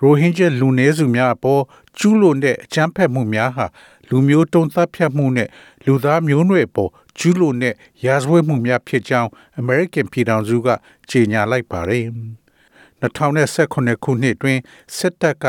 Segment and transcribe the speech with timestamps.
[0.00, 1.62] ရိုဟင်ဂျာလူနည်းစုများအပေါ်
[1.98, 3.66] ကျူးလွန်တဲ့အကြမ်းဖက်မှုများဟာ
[4.08, 5.48] လူမျိုးတုံးသတ်ဖြတ်မှုနဲ့
[5.86, 7.74] လူသားမျိုးနွယ်ပေါ်ကျူးလွန်တဲ့
[8.04, 9.28] ရာဇဝတ်မှုများဖြစ်ကြောင်း
[9.60, 10.68] American ပြည်ထောင်စုက
[11.10, 12.04] ကြေညာလိုက်ပါတယ်။
[13.02, 14.58] 2019ခုနှစ်တွင်
[14.96, 15.44] စစ်တပ်က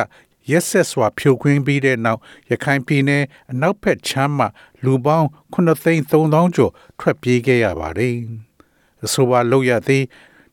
[0.51, 4.45] ရက်ဆက်စွာဖြိုခွင်းပြီးတဲ့နောက်ရခိုင်ပြည်နယ်အနောက်ဘက်ခြမ်းမှ
[4.83, 8.15] လူပေါင်း9,300ကျော်ထွက်ပြေးခဲ့ရပါတယ်။
[9.05, 10.03] အဆိုပါလောက်ရသည်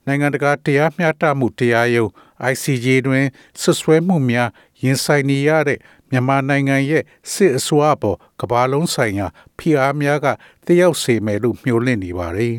[0.06, 2.10] နိုင်ငံတကာတရားမျှတမှုတရားရုံး
[2.52, 3.24] ICJ တွင်
[3.60, 4.50] ဆွဆွဲမှုများ
[4.82, 5.78] ရင်ဆိုင်နေရတဲ့
[6.10, 9.26] မြန်မာနိုင်ငံရဲ့စစ်အစိုးရပေါ်ကမ္ဘာလုံးဆိုင်ရာ
[9.58, 10.26] ဖိအားများက
[10.66, 12.56] တယောက်စေမယ်လို့မျှော်လင့်နေပါတယ်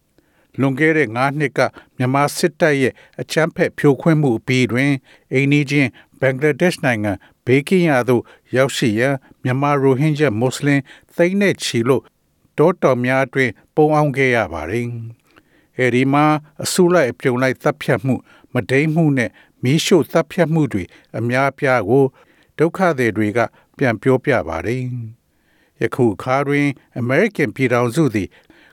[0.60, 1.60] ။လွန်ခဲ့တဲ့9နှစ်က
[1.96, 4.90] မြန်မာစစ်တပ်ရဲ့အချမ်းဖက်ဖြိုခွင်းမှုအပြီးတွင်
[5.32, 7.12] အိန္ဒိချင်းဘင်္ဂလားဒေ့ရှ်နိုင်ငံ
[7.46, 8.22] ဘေးကင်းရာသို့
[8.56, 9.14] ရောက်ရှိရန်
[9.44, 10.80] မြန်မာရိုဟင်ဂျာမွတ်စလင်
[11.16, 12.02] သိန်းနဲ့ချီလို့
[12.58, 14.86] တောတော်များအတွင်ပုံအောင်ခဲ့ရပါတယ်။
[15.78, 16.24] အဲဒီမှာ
[16.62, 18.14] အစုလိုက်အပြုံလိုက်တပ်ဖြတ်မှု
[18.54, 19.30] မဒိမ့်မှုနဲ့
[19.62, 20.84] မီးရှို့တပ်ဖြတ်မှုတွေ
[21.18, 22.04] အများပြားကို
[22.58, 23.38] ဒုက္ခသည်တွေက
[23.76, 24.82] ပြန်ပြောပြပါတယ်။
[25.80, 26.66] ယခုခါတွင်
[27.00, 28.28] American ပြည်ထောင်စုသည်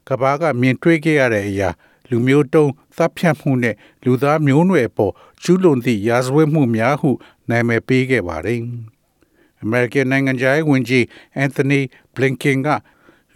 [0.08, 1.70] ကဘာကမြင်တွေ့ခဲ့ရတဲ့အရာ
[2.10, 3.76] လူမျိုးတုံးသတ်ဖြတ်မှုနဲ့
[4.06, 5.14] လူသားမျိုးနွယ်ပေါ်
[5.44, 7.10] ကျူးလွန်သည့်ရာဇဝတ်မှုများဟု
[7.50, 8.60] နာမည်ပေးခဲ့ပါတယ်။
[9.64, 11.04] American နိုင်ငံခြားရေးဝန်ကြီး
[11.44, 11.82] Anthony
[12.16, 12.70] Blinken က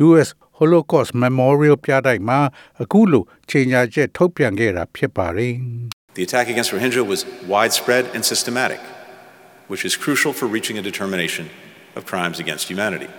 [0.08, 0.30] US
[0.63, 2.39] Holocaust Memorial ပြတိုက်မှာ
[2.83, 5.55] အခုလိုချိန်ညာချက်ထုတ်ပြန်ခဲ့တာဖြစ်ပါတယ်
[6.19, 7.21] The attack against Rohingya was
[7.55, 8.81] widespread and systematic,
[9.73, 11.45] which is crucial for reaching a determination
[11.99, 13.11] of crimes against humanity.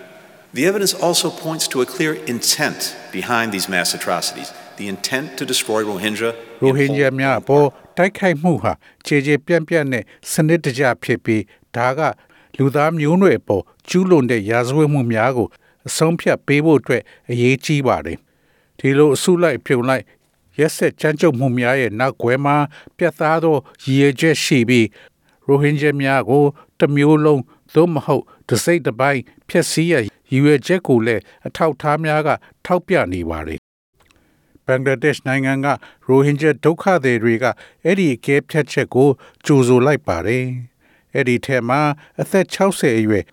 [0.58, 2.80] The evidence also points to a clear intent
[3.18, 4.50] behind these mass atrocities,
[4.80, 6.30] the intent to destroy Rohingya.
[6.64, 7.68] ရိုဟင်ဂျာများအပေါ်
[7.98, 8.74] တိုက်ခိုက်မှုဟာ
[9.06, 11.44] ခြေခြေပြန့်ပြန့်နဲ့စနစ်တကျဖြစ်ပြီး
[11.76, 12.00] ဒါက
[12.58, 15.48] လူသားမျိုးနွယ်ပေါ်ကျူးလွန်တဲ့ရာဇဝတ်မှုများကို
[15.89, 18.19] အဆုံးဖြတ်ပေးဖို့အတွက်အရေးကြီးပါတယ်
[18.79, 20.05] ဒီလိုအစုလိုက်ပြုံလိုက်
[20.59, 22.57] ရက်ဆက်ကြမ်းကြုတ်မှုများရဲ့နောက်ွယ်မှာ
[22.97, 24.87] ပြတ်သားသောရည်ရွယ်ချက်ရှိပြီး
[25.47, 26.45] ရိုဟင်ဂျာများကို
[26.81, 27.43] တမျိုးလုံး
[27.75, 32.29] သို့မဟုတ်တစိမ့်တစ်ပိုင်းဖျက်ဆီးရရည်ရွယ်ချက်ကိုလည်းအထောက်ထားများက
[32.67, 33.61] ထောက်ပြနေပါတယ်
[34.67, 35.67] ဘင်္ဂလားဒေ့ရှ်နိုင်ငံက
[36.07, 37.45] ရိုဟင်ဂျာဒုက္ခသည်တွေက
[37.85, 39.09] အဲ့ဒီအကဲဖြတ်ချက်ကို
[39.47, 40.45] ကြိုဆိုလိုက်ပါတယ်
[41.15, 41.81] အဲ့ဒီထဲမှာ
[42.21, 43.25] အသက်60အရွယ်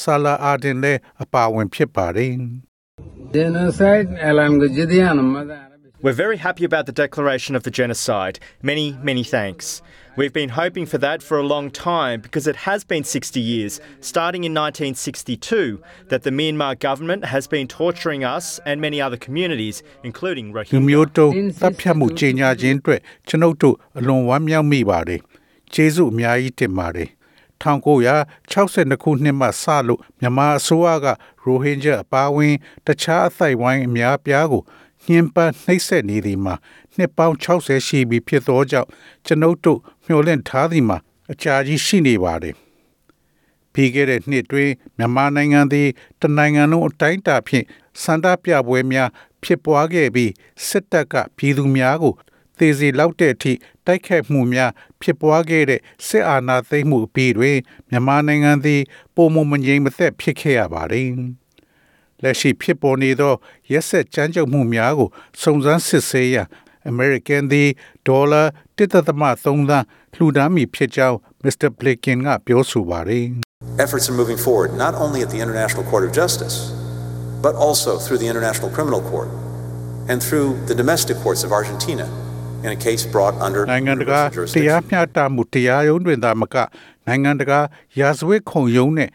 [0.00, 2.32] ဆာလာအာဒင်လည်းအပါဝင်ဖြစ်ပါတယ်
[3.36, 5.58] genocide alan ko jidiyan mada
[6.02, 8.38] We're very happy about the declaration of the genocide.
[8.62, 9.80] Many, many thanks.
[10.14, 13.80] We've been hoping for that for a long time because it has been 60 years,
[14.02, 19.82] starting in 1962, that the Myanmar government has been torturing us and many other communities,
[20.04, 20.86] including လူ Rohingya.
[20.90, 21.30] မျိုးတုံး
[21.62, 25.20] တပ်ဖြတ်မှုကြီးညာခြင်းအတွက်ကျွန်ုပ်တို့အလွန်ဝမ်းမြောက်မိပါတယ်
[25.72, 27.08] ကျေးဇူးအများကြီးတင်ပါတယ်
[27.61, 31.07] 1962ခုနှစ်မှစလို့မြန်မာအစိုးရက
[31.43, 32.55] ရိုဟင်ဂျာအပါအဝင်
[32.85, 34.63] တခြားအသိုက်ဝိုင်းအများပြားကို
[35.07, 36.55] ညှဉ်းပန်းနှိပ်စက်နေသည်မှာ
[36.97, 38.89] နှစ်ပေါင်း60ရှိပြီဖြစ်သောကြောင့်
[39.25, 40.97] ကျွန်ုပ်တို့မျှော်လင့်ထားသည်မှာ
[41.31, 42.55] အကြာကြီးရှိနေပါတယ်
[43.73, 45.87] ပြီးခဲ့တဲ့နှစ်တွင်မြန်မာနိုင်ငံသည်
[46.21, 47.65] တနိုင်ငံလုံးအတိုင်းအတာဖြင့်
[48.03, 49.09] စန္ဒပြပွဲများ
[49.43, 50.31] ဖြစ်ပွားခဲ့ပြီး
[50.67, 52.13] စစ်တပ်ကပြည်သူများကို
[52.57, 53.53] သေစီလောက်တဲ့အထိ
[53.85, 57.57] တိုက်ခိုက်မှုများဖြစ်ပွားခဲ့တဲ့စစ်အာဏာသိမ်းမှုအပြီးတွင်
[57.89, 58.81] မြန်မာနိုင်ငံသည်
[59.15, 61.09] ပုံမမငြိမ်မသက်ဖြစ်ခဲ့ရပါတယ်။
[62.23, 63.33] လက်ရှိဖြစ်ပေါ်နေသော
[63.71, 65.09] ရက်ဆက်ကြမ်းကြုတ်မှုများကို
[65.41, 66.47] စုံစမ်းစစ်ဆေးရန်
[66.91, 67.69] American သည်
[68.07, 68.43] ဒေါ်လာ
[68.77, 68.95] 1.3သ
[69.75, 69.85] န်း
[70.15, 71.69] လှူဒါန်းမည်ဖြစ်ကြောင်း Mr.
[71.79, 73.25] Blinken ကပြောဆိုပါတယ်။
[73.83, 76.55] Efforts are moving forward not only at the International Court of Justice,
[77.45, 79.29] but also through the International Criminal Court
[80.09, 82.05] and through the domestic courts of Argentina
[82.65, 84.67] in a case brought under နိုင်ငံတကာ universal တ jurisdiction.
[84.67, 86.55] ရားမျှတမှုတရားရုံးတွင်သာမက
[87.07, 87.59] နိုင်ငံတကာ
[87.99, 89.09] ရာဇဝတ်ခုံရုံးနဲ့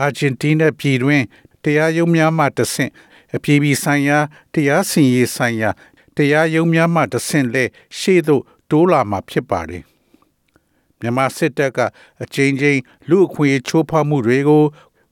[0.00, 1.22] အာဂျင်တီးနားပြည်တွင်
[1.64, 2.90] တရားရုံးများမှတဆင့်
[3.36, 4.18] အပြည်ပြည်ဆိုင်ရာ
[4.54, 5.70] တရားစီရင်ရေးဆိုင်ရာ
[6.16, 7.64] တရားရုံးများမှတဆင့်လဲ
[7.98, 9.82] ရှေ့သို့တိုးလာမှာဖြစ်ပါတယ်
[11.00, 11.78] မြန်မာစစ်တပ်က
[12.22, 14.62] အကြိမ်ကြိမ်လူအခွင့်အရေးချိုးဖောက်မှုတွေကို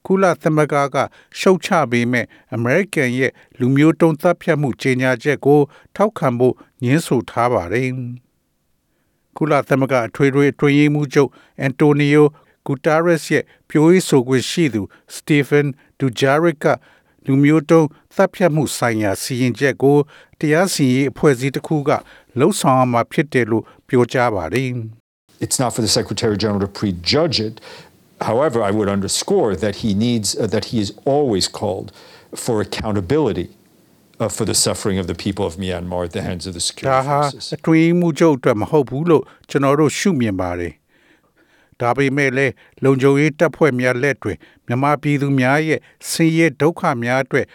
[0.06, 0.96] ကုလသမဂ္ဂက
[1.38, 5.60] ရှုတ်ချပေးမဲ့အမေရိကန်ရဲ့လူမျိုးတုံးသတ်ဖြတ်မှုကြေညာချက်ကို
[5.96, 7.88] ထောက်ခံဖို့ညှင်းဆိုထားပါတယ်။
[9.36, 11.30] ကုလသမဂ္ဂအထွေထွေအတွင်းရေးမှူးချုပ်
[11.60, 12.26] အန်တိုနီယို
[12.66, 14.82] ဂူတာရက်စ်ရဲ့ပြောရေးဆိုခွင့်ရှိသူ
[15.14, 15.68] စတီဖန်
[15.98, 16.66] ဒူဂျာရစ်က
[17.26, 19.96] လူမျိုးတုံးသတ်ဖြတ်မှုဆိုင်ရာစီရင်ချက်ကို
[20.40, 21.90] တရားစီရင်ရေးအဖွဲ့အစည်းတစ်ခုက
[22.38, 24.70] လှုပ်ဆောင်ရမှာဖြစ်တယ်လို့ပြောကြားပါတယ်။
[25.44, 27.54] It's not for the Secretary General to prejudge it.
[28.30, 31.88] However, I would underscore that he needs uh, that he is always called
[32.44, 33.48] for accountability
[34.20, 36.68] uh, for the suffering of the people of Myanmar at the hands of the ဒါ
[36.70, 37.46] security ဟာ forces.
[37.56, 40.72] အတွင်းမှုချုပ်အတွက်မဟုတ်ဘူးလို့ကျွန်တော်တို့ရှုမြင်ပါတယ်။
[41.80, 42.52] ဒါပေမဲ့လည်း
[42.84, 44.36] လုံခြုံရေးတပ်ဖွဲ့များလက်တွင်
[44.66, 45.80] မြန်မာပြည်သူများရဲ့
[46.10, 47.46] ဆင်းရဲဒုက္ခများအတွက်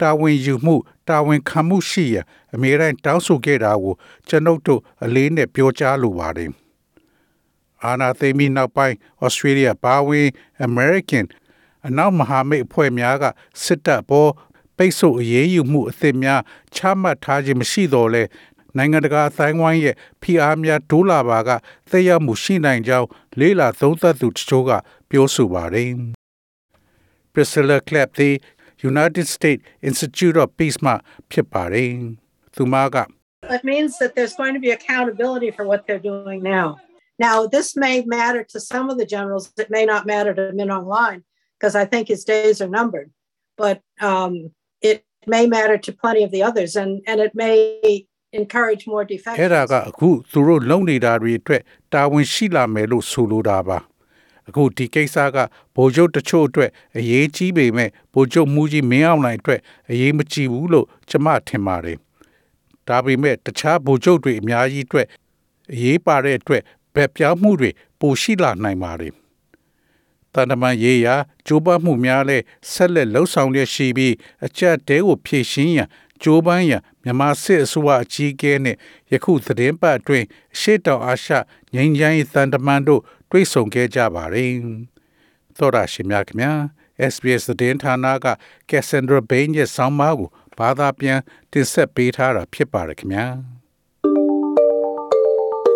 [0.00, 0.74] တာဝန်ယူမှု
[1.08, 3.94] တာဝန်ခံမှုရှိရန်အမြဲတမ်းတောင်းဆိုခဲ့တာကို
[4.28, 6.50] ကျွန်ုပ်တို့အလေးနဲ့ပြောကြားလိုပါတယ်။
[7.84, 10.28] အာနာသိမ်းပြီးနောက်ပိုင်းဩစတြေးလျပါဝင်
[10.68, 11.24] American
[11.86, 13.24] အနောက်မဟာမိတ်အဖွဲ့များက
[13.64, 14.30] စစ်တပ်ပေါ်
[14.76, 16.40] ပိတ်ဆို့အရေးယူမှုအသစ်များ
[16.74, 18.22] ချမှတ်ထားခြင်းမရှိတော့လဲ
[18.76, 21.50] နိုင်ငံတကာအတိုင်းဝိုင်းရဲ့ဖိအားများဒိုးလာပါက
[21.90, 23.08] သက်ရောက်မှုရှိနိုင်ကြောင်း
[23.40, 24.70] လေးလာသုံးသပ်သူတချို့က
[25.10, 25.90] ပြောဆိုပါတယ်။
[27.32, 28.34] Priscilla Clapp သည်
[28.90, 30.92] United States Institute of Peace မှ
[31.30, 31.90] ဖြစ်ပါတယ်။
[32.56, 32.96] သူမက
[33.58, 36.66] It means that there's going to be accountability for what they're doing now.
[37.19, 39.51] Now, this may matter to some of the generals.
[39.57, 41.23] It may not matter to Min Aung Hlaing
[41.59, 43.11] because I think his days are numbered.
[43.57, 44.51] But um,
[44.81, 47.57] it may matter to plenty of the others, and, and it may
[48.39, 49.51] encourage more အဲ့ defections.
[49.55, 51.61] ဒါကအခုသူတို့လုံနေတာတွေအတွက်
[51.93, 53.77] တာဝန်ရှိလာမယ်လို့ဆိုလိုတာပါ
[54.49, 55.37] အခုဒီကိစ္စက
[55.75, 59.59] ဗိုလ်ချုပ်တချို့အတွက်အရေးကြီးပေမဲ့ဗိုလ်ချုပ်မူကြီးမင်းအောင်လှိုင်အတွက်
[59.89, 61.97] အရေးမကြီးဘူးလို့ကျွန်မထင်ပါတယ်
[62.87, 65.07] ဒါပေမဲ့တခြားဗိုလ်ချုပ်တွေအများကြီးအတွက်
[65.73, 66.61] အရေးပါတဲ့အတွက်
[66.94, 67.70] ဗက်ပြောင်းမှုတွေ
[68.00, 69.14] ပိုရှိလာနိုင်ပါတယ်
[70.34, 71.14] တန်တမန်ရေးရာ
[71.46, 72.38] ကြိုးပမ်းမှုများလဲ
[72.72, 74.14] ဆက်လက်လှုပ်ဆောင်ရရှိပြီး
[74.46, 75.88] အကြက်တဲကိုဖြည့်ရှင်းရန်
[76.22, 78.76] ကြိုးပမ်းရန်မြန်မာစစ်အစိုးရအကြီးအကဲနဲ့
[79.12, 81.32] ယခုသတင်းပတ်အတွင်းအရှေ့တောင်အာရှ
[81.74, 84.50] ငြိမ်းချမ်းရေးတန်တမန်တို့တွေ့ဆုံခဲ့ကြပါတယ်။
[85.58, 86.52] သောရရှိမြခင်ဗျာ
[87.12, 88.26] SBS သတင်းဌာနက
[88.70, 91.18] ကက်ဆန်ဒရာဘိန်းရဲ့ဆောင်းပါးကိုဘာသာပြန်
[91.52, 93.26] တင်ဆက်ပေးထားတာဖြစ်ပါတယ်ခင်ဗျာ။